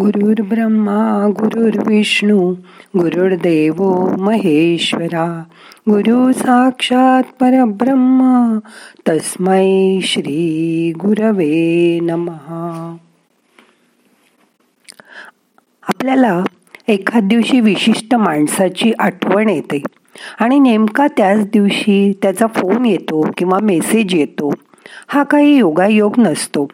गुरुर् 0.00 0.40
ब्रह्मा 0.40 1.28
गुरुर्विष्णू 1.30 2.54
गुरुर्देव 2.98 3.82
महेश्वरा. 4.18 5.42
गुरु 5.88 6.32
साक्षात 6.32 7.22
परब्रह्मा 7.22 8.58
तस्मै 9.08 9.98
श्री 10.02 10.92
गुरवे 10.96 11.98
नमहा 12.02 12.96
आपल्याला 15.82 16.42
एखाद 16.88 17.22
दिवशी 17.22 17.60
विशिष्ट 17.60 18.14
माणसाची 18.14 18.92
आठवण 18.98 19.48
येते 19.48 19.82
आणि 20.40 20.58
नेमका 20.58 21.06
त्याच 21.16 21.44
दिवशी 21.44 22.12
त्याचा 22.22 22.46
फोन 22.46 22.84
येतो 22.86 23.30
किंवा 23.36 23.58
मेसेज 23.62 24.14
येतो. 24.14 24.52
हा 25.08 25.22
काही 25.22 25.56
योगायोग 25.56 26.14
नसतो. 26.18 26.68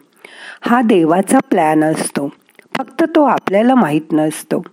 हा 0.61 0.81
देवाचा 0.81 1.39
प्लॅन 1.39 1.83
असतो. 1.83 2.29
फक्त 2.77 3.03
तो 3.15 3.23
आपल्याला 3.23 3.75
माहीत 3.75 4.13
नसतो. 4.13 4.63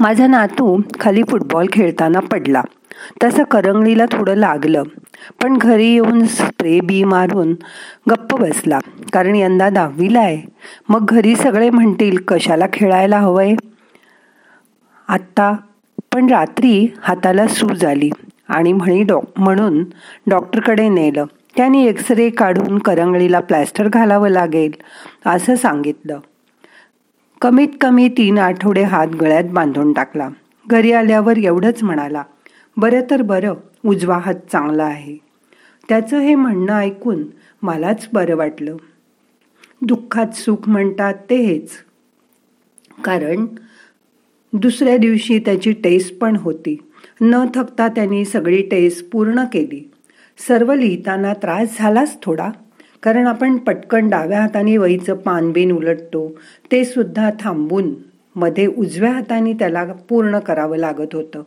माझा 0.00 0.26
नातू 0.26 0.80
खाली 1.00 1.22
फुटबॉल 1.28 1.66
खेळताना 1.72 2.20
पडला. 2.20 2.62
तसं 3.24 3.42
करंगळीला 3.44 4.04
थोडं 4.12 4.34
लागलं. 4.34 4.82
पण 5.42 5.56
घरी 5.56 5.86
येऊन 5.86 6.26
स्प्रे 6.26 6.80
बी 6.80 7.04
मारून 7.04 7.54
गप्प 8.10 8.34
बसला. 8.40 8.78
कारण 9.12 9.34
यंदा 9.34 9.70
दहावीला 9.70 10.20
आहे. 10.20 10.42
मग 10.88 11.04
घरी 11.04 11.36
सगळे 11.36 11.70
म्हणतील 11.70 12.16
कशाला 12.28 12.66
खेळायला 12.72 13.18
हवंय? 13.18 13.54
आत्ता 15.08 15.52
पण 16.14 16.26
रात्री 16.26 16.94
हाताला 17.02 17.46
सूज 17.46 17.84
आली 17.84 18.10
आणि 18.48 18.72
म्हणी 18.72 19.02
डॉ 19.02 19.20
म्हणून 19.36 19.84
डॉक्टरकडे 20.26 20.88
नेलं. 20.88 21.24
त्याने 21.56 21.84
एक्सरे 21.86 22.30
काढून 22.30 22.78
करंगळीला 22.78 23.40
प्लॅस्टर 23.40 23.88
घालावं 23.88 24.28
लागेल 24.28 24.72
असं 25.26 25.54
सांगितलं. 25.54 26.18
कमीत 27.42 27.68
कमी 27.80 28.08
तीन 28.08 28.38
आठवडे 28.38 28.82
हात 28.82 29.06
गळ्यात 29.06 29.44
बांधून 29.44 29.92
टाकला. 29.92 30.28
घरी 30.66 30.92
आल्यावर 30.92 31.36
एवढंच 31.36 31.82
म्हणाला 31.82 32.22
बरं 32.76 33.00
तर 33.10 33.22
बरं 33.22 33.54
उजवा 33.84 34.18
हात 34.18 34.34
चांगला 34.52 34.84
आहे. 34.84 35.16
त्याचं 35.88 36.18
हे 36.18 36.34
म्हणणं 36.34 36.72
ऐकून 36.72 37.24
मलाच 37.62 38.08
बरं 38.12 38.36
वाटलं. 38.36 38.76
दुःखात 39.82 40.34
सुख 40.34 40.68
म्हणतात 40.68 41.14
ते 41.30 41.36
हेच 41.36 41.70
कारण 43.04 43.46
दुसऱ्या 44.52 44.96
दिवशी 44.96 45.38
त्याची 45.38 45.72
टेस्ट 45.72 46.18
पण 46.18 46.36
होती. 46.36 46.78
न 47.20 47.44
थकता 47.54 47.88
त्यांनी 47.88 48.24
सगळी 48.24 48.62
टेस्ट 48.62 49.10
पूर्ण 49.10 49.44
केली. 49.44 49.90
सर्व 50.48 50.74
लिहिताना 50.74 51.34
त्रास 51.34 51.76
झालाच 51.78 52.18
थोडा. 52.22 52.50
कारण 53.02 53.26
आपण 53.26 53.56
पटकन 53.56 54.08
डाव्या 54.08 54.40
हाताने 54.40 54.76
वहीचं 54.76 55.14
पानबीन 55.14 55.72
उलटतो 55.72 56.38
ते 56.72 56.84
सुद्धा 56.84 57.30
थांबून 57.40 57.94
मध्ये 58.36 58.66
उजव्या 58.66 59.12
हाताने 59.12 59.52
त्याला 59.52 59.84
पूर्ण 59.84 60.38
करावं 60.38 60.76
लागत 60.76 61.14
होतं. 61.14 61.42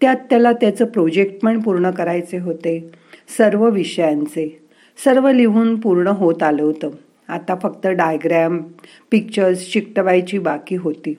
त्यात 0.00 0.16
त्याला 0.30 0.52
त्याचं 0.52 0.84
प्रोजेक्ट 0.84 1.42
पण 1.42 1.60
पूर्ण 1.60 1.90
करायचे 1.90 2.38
होते 2.38 2.90
सर्व 3.38 3.70
विषयांचे. 3.70 4.62
सर्व 5.04 5.30
लिहून 5.30 5.80
पूर्ण 5.80 6.06
होत 6.06 6.42
आलं 6.42 6.62
होतं. 6.62 6.90
आता 7.28 7.54
फक्त 7.62 7.86
डायग्रॅम 7.86 8.58
पिक्चर्स 9.10 9.72
चिकटवायची 9.72 10.38
बाकी 10.38 10.76
होती. 10.76 11.14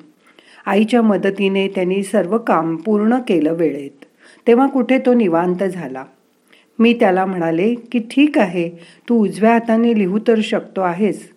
आईच्या 0.65 1.01
मदतीने 1.01 1.67
त्यांनी 1.67 2.03
सर्व 2.03 2.37
काम 2.37 2.75
पूर्ण 2.75 3.17
केलं 3.27 3.53
वेळेत. 3.53 4.05
तेव्हा 4.47 4.67
कुठे 4.67 4.97
तो 4.97 5.13
निवांत 5.13 5.63
झाला. 5.63 6.03
मी 6.81 6.93
त्याला 6.93 7.25
म्हणाले 7.25 7.75
की 7.75 7.99
ठीक 7.99 8.37
आहे 8.37 8.69
तू 9.09 9.23
उजव्या 9.23 9.51
हाताने 9.51 9.99
लिहू 9.99 10.19
तर 10.19 10.39
शकतो 10.43 10.81
आहेस. 10.81 11.31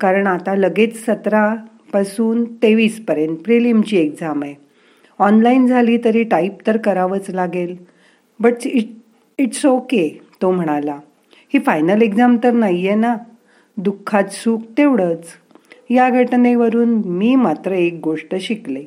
कारण 0.00 0.26
आता 0.26 0.54
लगेच 0.54 1.04
सतरापासून 1.04 2.44
तेवीसपर्यंत 2.44 3.36
प्रिलिमची 3.36 3.96
एक्झाम 3.96 4.42
आहे. 4.42 4.54
ऑनलाईन 5.18 5.66
झाली 5.66 5.98
तरी 6.04 6.22
टाईप 6.22 6.52
तर 6.66 6.76
करावंच 6.76 7.30
लागेल. 7.30 7.76
बट 8.40 8.54
इट 8.64 8.88
इट्स 9.38 9.66
ओके 9.66 10.20
तो 10.42 10.50
म्हणाला. 10.50 10.98
ही 11.54 11.58
फायनल 11.58 12.02
एक्झाम 12.02 12.36
तर 12.44 12.52
नाही 12.52 12.86
आहे 12.86 12.96
ना? 12.96 13.16
दुःखात 13.76 14.24
सुख 14.24 14.60
तेवढंच. 14.78 15.24
या 15.90 16.10
घटनेवरून 16.10 17.02
मी 17.04 17.34
मात्र 17.34 17.72
एक 17.72 18.00
गोष्ट 18.04 18.34
शिकले. 18.34 18.84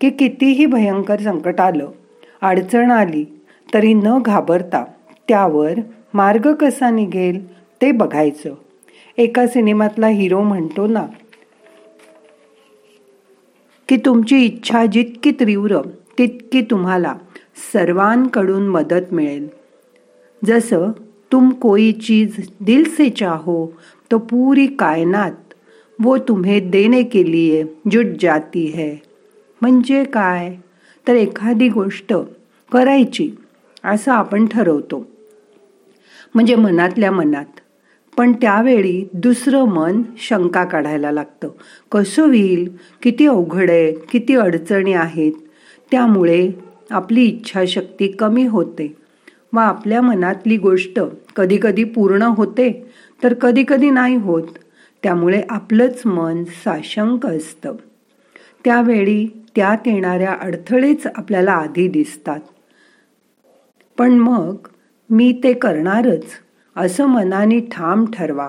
की 0.00 0.10
कितीही 0.10 0.66
भयंकर 0.66 1.20
संकट 1.20 1.60
आलं 1.60 1.90
अडचण 2.42 2.90
आली 2.90 3.24
तरी 3.74 3.94
न 3.94 4.18
घाबरता 4.22 4.84
त्यावर 5.28 5.72
मार्ग 6.14 6.54
कसा 6.54 6.90
निघेल 6.90 7.40
ते 7.82 7.92
बघायचं. 7.92 8.54
एका 9.18 9.46
सिनेमातला 9.46 10.06
हिरो 10.06 10.42
म्हणतो 10.42 10.86
ना 10.86 11.06
की 13.88 13.96
तुमची 13.96 14.44
इच्छा 14.44 14.86
जितकी 14.86 15.30
तीव्र 15.30 15.80
तितकी 16.18 16.60
तुम्हाला 16.60 17.14
सर्वांकडून 17.72 18.68
मदत 18.68 19.12
मिळेल. 19.12 19.48
जसं 20.44 20.90
तुम 21.32 21.50
कोई 21.50 21.92
चीज 21.92 22.48
दिल 22.60 22.84
से 22.88 23.10
चाहो 23.10 23.66
तो 24.10 24.18
पूरी 24.18 24.66
कायनात 24.66 25.54
वो 25.98 26.16
तुम्हें 26.18 26.70
देने 26.70 27.02
के 27.02 27.32
लिए 27.32 27.62
जुट 27.90 28.06
जाती 28.20 28.66
है. 28.66 28.94
म्हणजे 29.60 30.04
काय? 30.04 30.54
तर 31.08 31.14
एखादी 31.14 31.68
गोष्ट 31.68 32.14
करायची. 32.72 33.30
असं 33.84 34.12
आपण 34.12 34.46
ठरवतो. 34.46 35.06
म्हणजे 36.34 36.54
मनातल्या 36.54 37.10
मनात. 37.10 37.44
पण 38.18 38.32
त्यावेळी 38.32 39.08
दुसरं 39.12 39.64
मन 39.64 40.02
शंका 40.18 40.64
काढायला 40.64 41.12
लागतं. 41.12 41.48
कसं 41.92 42.26
होईल? 42.26 42.76
किती 43.02 43.26
अवघड 43.26 43.70
आहे? 43.70 43.92
किती 43.92 44.36
अडचणी 44.36 44.92
आहेत? 44.92 45.32
त्यामुळे 45.90 46.50
आपली 46.90 47.24
इच्छाशक्ती 47.24 48.08
कमी 48.08 48.46
होते. 48.46 48.96
व 49.52 49.58
आपल्या 49.58 50.00
मनातली 50.00 50.56
गोष्ट 50.56 51.00
कधीकधी 51.36 51.84
पूर्ण 51.84 52.22
होते 52.22 52.86
तर 53.22 53.34
कधीकधी 53.34 53.90
नाही 53.90 54.16
होत. 54.16 54.48
त्यामुळे 55.02 55.42
आपलंच 55.50 56.02
मन 56.06 56.44
साशंक 56.44 57.26
असतं. 57.26 57.74
त्यावेळी 58.64 59.26
त्यात 59.56 59.78
येणाऱ्या 59.86 60.36
अडथळेच 60.40 61.06
आपल्याला 61.06 61.52
आधी 61.52 61.88
दिसतात. 61.88 62.40
पण 63.98 64.12
मग 64.12 64.68
मी 65.10 65.32
ते 65.44 65.52
करणारच 65.52 66.24
असं 66.76 67.06
मनाने 67.06 67.58
ठाम 67.72 68.04
ठरवा 68.12 68.48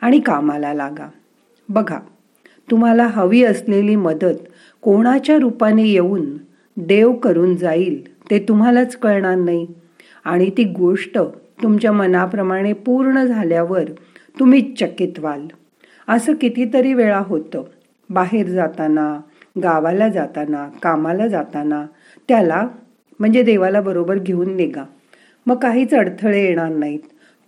आणि 0.00 0.20
कामाला 0.20 0.72
लागा. 0.74 1.08
बघा 1.68 1.98
तुम्हाला 2.70 3.06
हवी 3.06 3.42
असलेली 3.44 3.96
मदत 3.96 4.48
कोणाच्या 4.82 5.36
रूपाने 5.38 5.82
येऊन 5.82 6.24
देव 6.76 7.12
करून 7.12 7.56
जाईल 7.56 8.02
ते 8.30 8.38
तुम्हालाच 8.38 8.96
कळणार 8.96 9.36
नाही 9.36 9.66
आणि 10.24 10.50
ती 10.50 10.64
गोष्ट 10.64 11.18
तुमच्या 11.62 11.92
मनाप्रमाणे 11.92 12.72
पूर्ण 12.72 13.24
झाल्यावर 13.24 13.90
तुम्ही 14.38 14.60
चकित 14.80 15.18
व्हाल. 15.18 15.46
असं 16.08 16.34
कितीतरी 16.34 16.94
वेळा 16.94 17.18
होतं. 17.18 17.62
बाहेर 18.10 18.46
जाताना 18.46 19.14
गावाला 19.62 20.08
जाताना 20.08 20.66
कामाला 20.82 21.26
जाताना 21.28 21.84
त्याला 22.28 22.66
म्हणजे 23.20 23.42
देवाला 23.42 23.80
बरोबर 23.80 24.18
घेऊन 24.18 24.56
निघा. 24.56 24.84
मग 25.46 25.56
काहीच 25.56 25.94
अडथळे 25.94 26.44
येणार 26.44 26.68
नाहीत. 26.68 27.00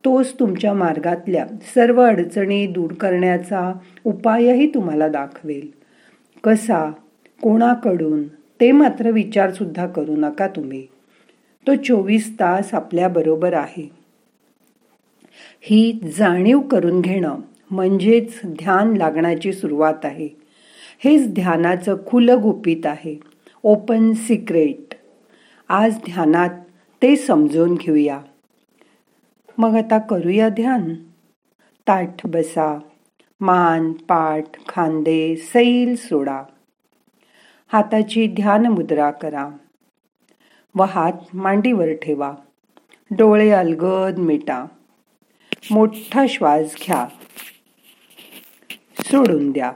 तोच 0.04 0.34
तुमच्या 0.40 0.72
मार्गातल्या 0.72 1.46
सर्व 1.74 2.02
अडचणी 2.02 2.66
दूर 2.66 2.92
करण्याचा 2.92 3.72
उपायही 4.04 4.74
तुम्हाला 4.74 5.08
दाखवेल. 5.08 5.68
कसा? 6.44 6.90
कोणाकडून? 7.42 8.26
ते 8.28 8.72
मात्र 8.72 9.10
विचारसुद्धा 9.10 9.86
करू 9.86 10.16
नका 10.16 10.48
तुम्ही. 10.48 10.86
तो 11.66 11.74
चोवीस 11.74 12.34
तास 12.34 12.74
आपल्याबरोबर 12.74 13.52
आहे. 13.52 13.90
ही 15.60 16.00
जाणीव 16.18 16.60
करून 16.60 17.00
घेणं 17.00 17.36
म्हणजेच 17.70 18.40
ध्यान 18.46 18.96
लागण्याची 18.96 19.52
सुरुवात 19.52 20.04
आहे. 20.04 20.28
हेच 21.04 21.34
ध्यानाचं 21.34 21.96
खुलं 22.06 22.42
गुपित 22.42 22.86
आहे. 22.86 23.20
ओपन 23.62 24.12
सिक्रेट 24.12 24.91
आज 25.74 25.96
ध्यानात 25.96 26.50
ते 27.02 27.16
समजून 27.16 27.74
घेऊया. 27.74 28.20
मग 29.58 29.74
आता 29.74 29.98
करूया 29.98 30.48
ध्यान. 30.48 30.94
ताठ 31.88 32.26
बसा 32.26 32.78
मान 33.40 33.92
पाठ 33.92 34.44
खांदे 34.68 35.36
सैल 35.36 35.96
सोडा. 35.96 36.42
हाताची 37.72 38.26
ध्यान 38.26 38.66
मुद्रा 38.66 39.10
करा. 39.10 39.48
व 40.74 40.82
हात 40.82 41.12
मांडीवर 41.34 41.88
ठेवा. 42.02 42.34
डोळे 43.10 43.50
अलगद 43.50 44.18
मिटा. 44.18 44.64
मोठा 45.70 46.26
श्वास 46.28 46.76
घ्या. 46.86 47.08
सोडून 48.98 49.52
द्या. 49.52 49.72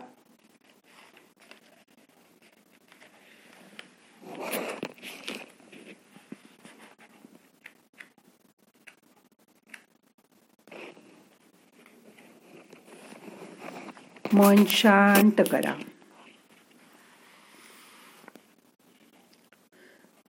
मन 14.37 14.65
शांत 14.69 15.43
करा. 15.51 15.75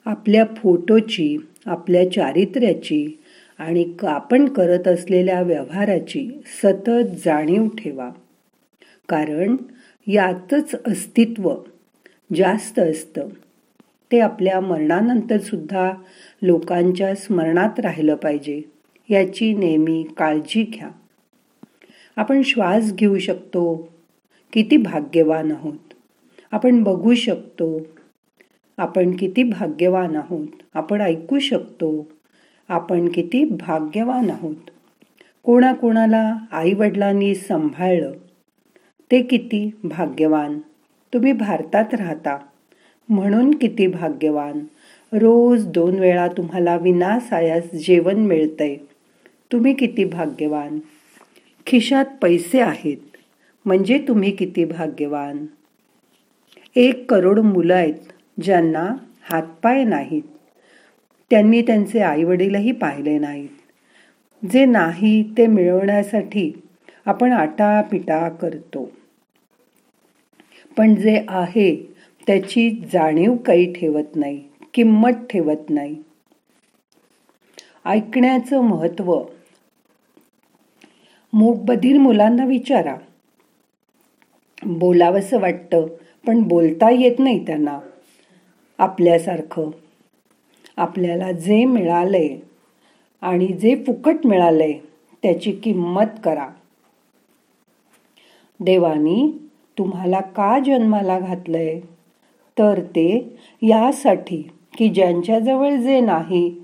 आपल्या 0.05 0.45
फोटोची 0.45 1.37
आपल्या 1.65 2.11
चारित्र्याची 2.11 3.19
आणि 3.57 3.93
आपण 4.03 4.45
करत 4.45 4.87
असलेल्या 4.87 5.41
व्यवहाराची 5.41 6.41
सतत 6.63 7.25
जाणीव 7.25 7.67
ठेवा. 7.67 8.09
कारण 9.09 9.55
यातच 10.07 10.75
अस्तित्व 10.87 11.55
जास्त 12.35 12.79
असतं. 12.79 13.27
ते 14.11 14.19
आपल्या 14.19 14.59
मरणानंतर 14.59 15.37
सुद्धा 15.37 15.91
लोकांच्या 16.41 17.15
स्मरणात 17.15 17.79
राहिलं 17.79 18.15
पाहिजे 18.15 18.61
याची 19.09 19.53
नेहमी 19.53 20.07
काळजी 20.17 20.63
घ्या. 20.63 20.89
आपण 22.15 22.41
श्वास 22.41 22.93
घेऊ 22.93 23.17
शकतो 23.17 23.96
किती 24.53 24.77
भाग्यवान 24.77 25.51
आहोत. 25.51 25.93
आपण 26.51 26.83
बघू 26.83 27.13
शकतो. 27.13 27.79
आपण 28.77 29.15
किती 29.15 29.43
भाग्यवान 29.43 30.15
आहोत. 30.15 30.47
आपण 30.73 31.01
ऐकू 31.01 31.39
शकतो. 31.39 32.07
आपण 32.67 33.09
किती 33.09 33.45
भाग्यवान 33.45 34.29
आहोत. 34.29 34.55
कोणाकोणाला 35.43 36.35
आई 36.51 36.73
वडिलांनी 36.73 37.35
सांभाळलं. 37.35 38.11
ते 39.11 39.21
किती 39.21 39.71
भाग्यवान. 39.83 40.59
तुम्ही 41.13 41.33
भारतात 41.33 41.93
राहता. 41.93 42.37
म्हणून 43.09 43.55
किती 43.55 43.87
भाग्यवान. 43.87 44.59
रोज 45.13 45.67
दोन 45.67 45.99
वेळा 45.99 46.27
तुम्हाला 46.27 46.77
विनासायास 46.77 47.71
जेवण 47.71 48.15
मिळतंय. 48.15 48.77
तुम्ही 49.51 49.73
किती 49.73 50.05
भाग्यवान. 50.05 50.79
खिशात 51.65 52.05
पैसे 52.21 52.61
आहेत. 52.61 53.16
म्हणजे 53.67 54.05
तुम्ही 54.07 54.31
किती 54.31 54.65
भाग्यवान? 54.65 55.45
एक 56.75 57.11
करोड 57.11 57.39
मुलं 57.39 57.75
आहेत 57.75 57.93
ज्यांना 58.41 58.95
हातपाय 59.21 59.83
नाहीत. 59.83 60.21
त्यांनी 61.29 61.61
त्यांचे 61.61 61.99
आईवडीलही 61.99 62.71
पाहिले 62.71 63.19
नाहीत. 63.19 63.49
जे 64.51 64.65
नाही 64.65 65.23
ते 65.37 65.47
मिळवण्यासाठी 65.47 66.51
आपण 67.05 67.31
आटापिटा 67.31 68.29
करतो. 68.29 68.91
पण 70.77 70.95
जे 70.95 71.25
आहे 71.27 71.75
त्याची 72.27 72.69
जाणीव 72.93 73.35
काही 73.35 73.73
ठेवत 73.73 74.15
नाही 74.15 74.43
किंमत 74.73 75.25
ठेवत 75.29 75.69
नाही. 75.69 75.95
ऐकण्याचं 77.85 78.61
महत्त्व 78.61 79.23
मूकबधीर 81.33 81.97
मुलांना 81.97 82.45
विचारा. 82.45 82.95
बोलावंसं 84.65 85.39
वाटतं 85.39 85.87
पण 86.27 86.43
बोलता 86.43 86.89
येत 86.89 87.19
नाही 87.19 87.45
त्यांना. 87.45 87.79
आपल्यासारखं. 88.77 89.69
आपल्याला 90.77 91.31
जे 91.31 91.65
मिळालंय 91.65 92.37
आणि 93.21 93.47
जे 93.47 93.75
फुकट 93.75 94.15
मिळालंय 94.25 94.73
त्याची 95.23 95.51
किंमत 95.51 96.19
करा. 96.23 96.47
देवानी 98.59 99.49
तुम्हाला 99.77 100.19
का 100.19 100.59
जन्माला 100.59 101.19
घातलंय? 101.19 101.79
तर 102.59 102.79
ते 102.79 103.37
यासाठी 103.61 104.49
की 104.77 104.89
ज्यांच्याजवळ 104.89 105.75
जे 105.75 105.99
नाही 105.99 106.59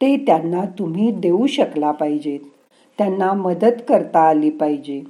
ते 0.00 0.16
त्यांना 0.16 0.64
तुम्ही 0.78 1.12
देऊ 1.12 1.46
शकला 1.46 1.90
पाहिजेत. 1.90 2.40
त्यांना 2.98 3.32
मदत 3.32 3.82
करता 3.88 4.20
आली 4.20 4.50
पाहिजे. 4.50 5.02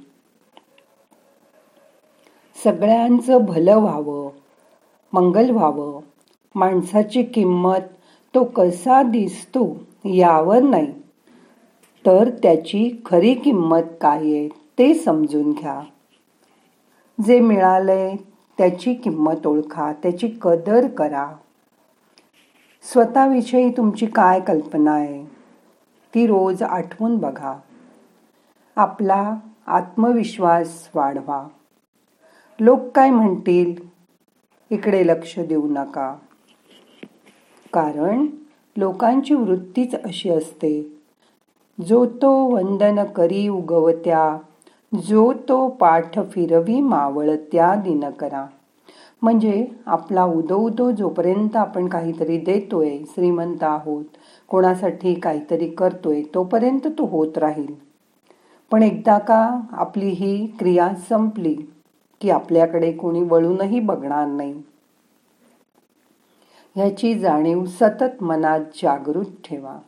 सगळ्यांचं 2.63 3.45
भलं 3.45 3.77
व्हावं 3.77 4.29
मंगल 5.13 5.49
व्हावं. 5.49 5.99
माणसाची 6.55 7.23
किंमत 7.23 7.79
तो 8.35 8.43
कसा 8.43 9.03
दिसतो 9.03 9.77
यावर 10.05 10.61
नाही. 10.61 10.91
तर 12.05 12.29
त्याची 12.29 13.01
खरी 13.05 13.33
किंमत 13.33 13.81
काय 14.01 14.17
आहे 14.17 14.47
ते 14.47 14.93
समजून 14.93 15.51
घ्या. 15.51 15.81
जे 17.27 17.39
मिळालंय 17.39 18.15
त्याची 18.57 18.93
किंमत 18.93 19.47
ओळखा 19.47 19.93
त्याची 19.93 20.27
कदर 20.41 20.87
करा. 20.87 21.27
स्वतःविषयी 22.83 23.69
तुमची 23.69 24.05
काय 24.05 24.39
कल्पना 24.39 24.91
आहे 24.91 25.25
ती 26.15 26.27
रोज 26.27 26.63
आठवून 26.63 27.17
बघा. 27.17 27.53
आपला 28.75 29.35
आत्मविश्वास 29.67 30.89
वाढवा. 30.95 31.47
लोक 32.59 32.89
काय 32.95 33.09
म्हणतील? 33.09 33.73
इकडे 34.71 35.07
लक्ष 35.07 35.39
देऊ 35.39 35.67
नका. 35.69 36.15
कारण 37.73 38.25
लोकांची 38.77 39.33
वृत्तीच 39.33 39.95
अशी 39.95 40.29
असते. 40.29 41.01
जो 41.87 42.05
तो 42.05 42.31
वंदन 42.49 43.03
करी 43.03 43.47
उगवत्या 43.47 44.37
जो 45.03 45.33
तो 45.49 45.67
पाठ 45.69 46.19
फिरवी 46.31 46.81
मावळत्या 46.81 47.75
दिन 47.75 48.09
करा 48.09 48.45
म्हणजे 49.21 49.65
आपला 49.85 50.23
उदो 50.23 50.57
उदो 50.57 50.91
जोपर्यंत 50.91 51.55
आपण 51.55 51.87
काहीतरी 51.87 52.37
देतोय 52.37 52.97
श्रीमंत 52.97 53.63
आहोत 53.63 54.05
कोणासाठी 54.47 55.13
काहीतरी 55.13 55.69
करतोय 55.69 56.21
तोपर्यंत 56.33 56.87
तो 56.87 57.05
होत 57.05 57.37
राहील. 57.37 57.73
पण 58.71 58.83
एकदा 58.83 59.17
का 59.17 59.59
आपली 59.71 60.09
ही 60.09 60.47
क्रिया 60.59 60.89
संपली 61.09 61.55
की 62.23 62.29
आपल्याकडे 62.29 62.91
कोणी 62.91 63.23
वळूनही 63.23 63.79
बघणार 63.79 64.27
नाही. 64.27 64.63
ह्याची 66.75 67.19
जाणीव 67.19 67.65
सतत 67.65 68.23
मनात 68.23 68.59
जागृत 68.59 69.25
ठेवा. 69.45 69.79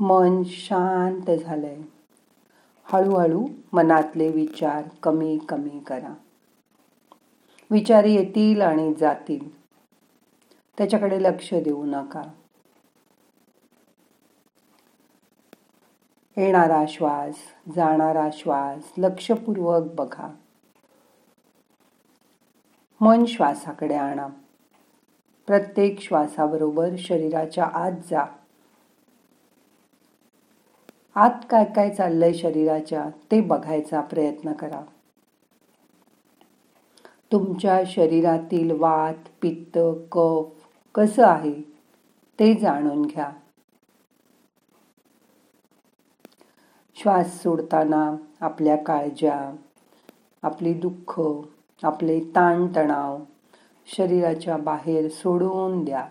मन 0.00 0.42
शांत 0.44 1.30
झालंय. 1.30 1.76
हळूहळू 2.84 3.46
मनातले 3.72 4.28
विचार 4.28 4.88
कमी 5.02 5.38
कमी 5.48 5.80
करा. 5.86 6.14
विचार 7.70 8.04
येतील 8.04 8.60
आणि 8.60 8.94
जातील. 8.94 9.56
त्याच्याकडे 10.78 11.22
लक्ष 11.22 11.54
देऊ 11.54 11.84
नका. 11.84 12.22
येणारा 16.36 16.84
श्वास 16.88 17.34
जाणारा 17.76 18.28
श्वास 18.32 18.92
लक्षपूर्वक 18.98 19.82
बघा. 19.94 20.34
मन 23.00 23.24
श्वासाकडे 23.24 23.94
आणा. 23.94 24.26
प्रत्येक 25.46 26.00
श्वासाबरोबर 26.00 26.88
शरीराच्या 26.98 27.64
आत 27.64 27.92
जा. 28.10 28.24
आत 31.14 31.30
काय 31.50 31.64
काय 31.64 31.90
चाललंय 31.90 32.32
शरीराच्या 32.32 33.06
ते 33.30 33.40
बघायचा 33.40 34.00
प्रयत्न 34.00 34.52
करा. 34.52 34.82
तुमच्या 37.32 37.82
शरीरातील 37.86 38.70
वात 38.70 39.28
पित्त 39.42 39.78
कफ 40.12 40.48
कसं 40.94 41.26
आहे 41.26 41.62
ते 42.38 42.54
जाणून 42.54 43.02
घ्या. 43.02 43.30
श्वास 47.06 47.42
सोडताना 47.42 48.16
आपल्या 48.40 48.76
काळज्या 48.76 49.56
आपली 50.42 50.74
दुःख 50.74 51.20
आपले 51.82 52.20
ताणतणाव 52.20 53.18
शरीराच्या 53.86 54.56
बाहेर 54.56 55.08
सोडून 55.10 55.84
द्या. 55.84 56.08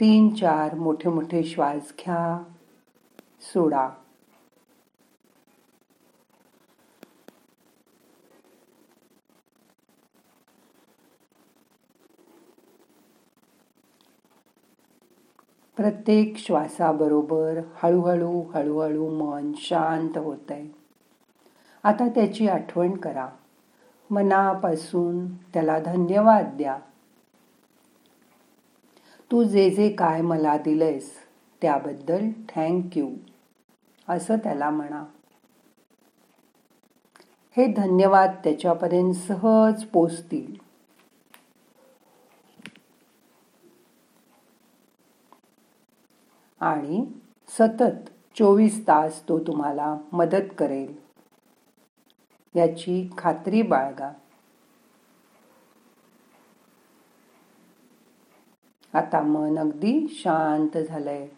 तीन 0.00 0.34
चार 0.34 0.74
मोठे 0.74 1.08
मोठे 1.08 1.44
श्वास 1.44 1.92
घ्या 2.00 2.42
सोडा. 3.40 3.88
प्रत्येक 15.76 16.36
श्वासाबरोबर 16.36 17.60
हळूहळू 17.74 18.42
हळूहळू 18.54 19.08
मन 19.10 19.52
शांत 19.56 20.18
होत 20.18 20.50
आहे 20.50 20.68
आता 21.82 22.08
त्याची 22.08 22.48
आठवण 22.48 22.96
करा. 22.96 23.28
मनापासून 24.10 25.34
त्याला 25.34 25.78
धन्यवाद 25.78 26.54
द्या. 26.56 26.78
तू 29.32 29.42
जे 29.42 29.70
जे 29.70 29.90
काय 29.90 30.20
मला 30.20 30.56
दिलंयस 30.56 31.10
त्याबद्दल 31.62 32.30
थँक्यू 32.54 33.10
असं 34.08 34.36
त्याला 34.36 34.70
म्हणा. 34.70 35.04
हे 37.56 37.66
धन्यवाद 37.66 38.30
त्याच्यापर्यंत 38.44 39.14
सहज 39.14 39.84
पोचतील. 39.84 40.63
आणि 46.60 47.12
सतत 47.48 48.10
चोवीस 48.38 48.82
तास 48.82 49.28
तो 49.28 49.38
तुम्हाला 49.38 49.96
मदत 50.12 50.54
करेल. 50.58 50.96
याची 52.56 53.10
खात्री 53.18 53.62
बाळगा. 53.62 54.12
आता 58.94 59.20
मन 59.20 59.58
अगदी 59.58 60.08
शांत 60.10 60.78
झालंय. 60.78 61.28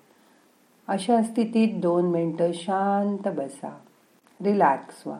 अशा 0.89 1.23
स्थितीत 1.23 1.81
दोन 1.81 2.11
मिनटं 2.11 2.53
शांत 2.55 3.29
बसा. 3.29 3.79
रिलॅक्स 4.45 5.07
व्हा. 5.07 5.19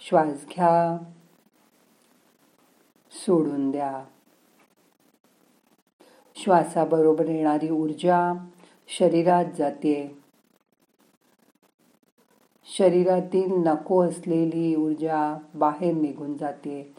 श्वास 0.00 0.46
घ्या. 0.48 0.98
सोडून 3.26 3.70
द्या. 3.70 4.04
श्वासाबरोबर 6.36 7.28
येणारी 7.28 7.70
ऊर्जा 7.70 8.32
शरीरात 8.88 9.44
जाते. 9.58 10.18
शरीरातील 12.78 13.52
नको 13.52 14.02
असलेली 14.02 14.74
ऊर्जा 14.76 15.38
बाहेर 15.54 15.94
निघून 15.94 16.36
जाते. 16.36 16.94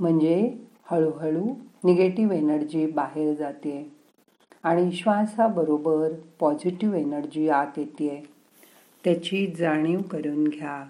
म्हणजे 0.00 0.58
हळूहळू 0.84 1.44
निगेटिव्ह 1.84 2.34
एनर्जी 2.34 2.86
बाहेर 2.86 3.34
जाते 3.34 3.96
आणि 4.62 4.92
श्वासाबरोबर 4.92 6.12
पॉझिटिव्ह 6.40 6.96
एनर्जी 6.96 7.48
आत 7.48 7.78
येते. 7.78 8.26
त्याची 9.04 9.46
जाणीव 9.58 10.00
करून 10.10 10.44
घ्या. 10.44 10.84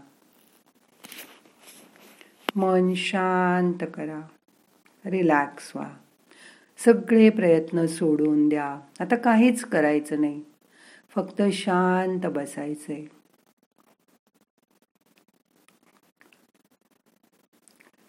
मन 2.57 2.95
शांत 2.95 3.87
करा. 3.95 4.21
रिलॅक्स 5.07 5.73
व्हा. 5.75 5.97
सगळे 6.85 7.31
प्रयत्न 7.31 7.87
सोडून 7.87 8.49
द्या. 8.49 8.81
आता 9.00 9.17
काहीच 9.17 9.64
करायचं 9.64 10.21
नाही. 10.21 10.43
फक्त 11.14 11.43
शांत 11.52 12.21
बसायचंय. 12.26 13.05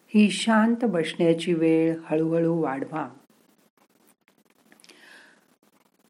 ही 0.07 0.29
शांत 0.29 0.85
बसण्याची 0.85 1.53
वेळ 1.53 1.95
हळूहळू 2.05 2.61
वाढवा. 2.61 3.09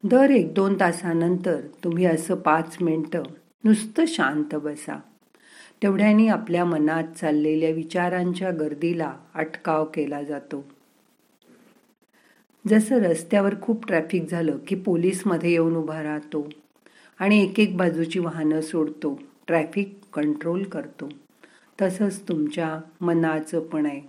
दर 0.04 0.30
एक 0.30 0.54
दोन 0.54 0.80
तासानंतर 0.80 1.60
तुम्ही 1.84 2.04
असं 2.04 2.34
पाच 2.34 2.76
मिनटं 2.80 3.22
नुसतं 3.64 4.04
शांत 4.06 4.54
बसा. 4.54 5.00
तेवढ्यानी 5.82 6.28
आपल्या 6.28 6.64
मनात 6.64 7.04
चाललेल्या 7.16 7.70
विचारांच्या 7.70 8.50
गर्दीला 8.50 9.14
अटकाव 9.34 9.84
केला 9.84 10.22
जातो. 10.22 10.64
जसं 12.68 12.96
रस्त्यावर 12.96 13.54
खूप 13.62 13.86
ट्रॅफिक 13.86 14.30
झालं 14.30 14.58
की 14.66 14.74
पोलीसमध्ये 14.74 15.50
येऊन 15.50 15.76
उभा 15.76 16.02
राहतो 16.02 16.48
आणि 17.18 17.44
एक 17.44 17.60
एक 17.60 17.76
बाजूची 17.76 18.18
वाहनं 18.18 18.60
सोडतो 18.60 19.20
ट्रॅफिक 19.46 19.98
कंट्रोल 20.12 20.62
करतो. 20.62 21.08
तसंच 21.82 22.28
तुमच्या 22.28 22.80
मनाचं 23.00 23.60
पण 23.60 23.86
आहे. 23.86 24.00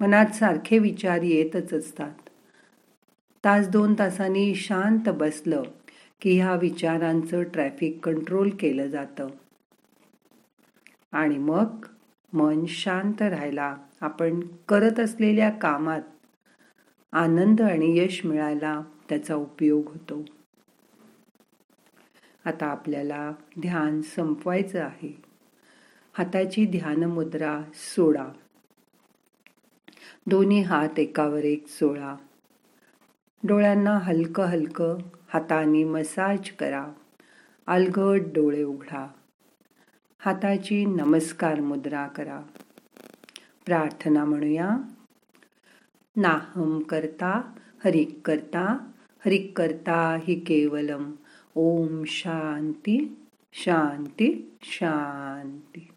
मनात 0.00 0.26
सारखे 0.26 0.78
विचार 0.78 1.22
येतच 1.22 1.74
असतात. 1.74 2.14
तास 3.44 3.68
दोन 3.68 3.94
तासांनी 3.98 4.54
शांत 4.54 5.08
बसलं 5.08 5.62
की 6.20 6.40
ह्या 6.40 6.54
विचारांचं 6.54 7.42
ट्रॅफिक 7.42 7.98
कंट्रोल 8.02 8.50
केलं 8.50 8.86
जातं. 8.86 9.26
आणि 11.12 11.38
मग 11.38 11.86
मन 12.32 12.64
शांत 12.66 13.22
राहायला 13.22 13.76
आपण 14.00 14.40
करत 14.68 15.00
असलेल्या 15.00 15.50
कामात 15.50 16.00
आनंद 17.12 17.62
आणि 17.62 17.98
यश 17.98 18.26
मिळायला 18.26 18.80
त्याचा 19.08 19.34
उपयोग 19.34 19.88
होतो. 19.88 20.24
आता 22.44 22.66
आपल्याला 22.66 23.32
ध्यान 23.60 24.02
संपवायचं 24.02 24.82
आहे. 24.82 25.22
हाताची 26.12 26.66
ध्यान 26.66 27.04
मुद्रा 27.04 27.62
सोडा. 27.74 28.26
दोन्ही 30.26 30.62
हात 30.62 30.98
एकावर 30.98 31.44
एक 31.44 31.68
सोळा 31.68 32.16
डोळ्यांना 33.44 33.98
हलकं 33.98 34.44
हलकं 34.44 34.98
हाताने 35.28 35.84
मसाज 35.84 36.50
करा. 36.50 36.86
अलगट 37.66 38.20
डोळे 38.34 38.62
उघडा. 38.62 39.08
हाताची 40.24 40.84
नमस्कार 40.84 41.60
मुद्रा 41.60 42.06
करा. 42.06 42.40
प्रार्थना 43.66 44.24
म्हणूया. 44.24 44.76
नाहम 46.16 46.82
करता 46.82 47.52
हरिक 47.84 48.20
करता 48.24 48.90
हरिक 49.26 49.58
करता 49.58 50.18
हि 50.24 50.34
केवलम. 50.34 51.12
ओम 51.54 52.02
शांती 52.06 53.16
शांती 53.52 54.56
शांती. 54.62 55.91